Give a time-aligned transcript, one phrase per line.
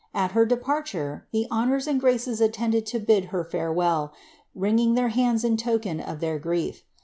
[0.15, 4.11] At her depariure, the hours and graces aitenJed lo bid her farewell,
[4.55, 6.83] wringing their bands in token of their grief.